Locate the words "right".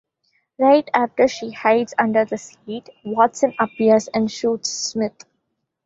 0.57-0.89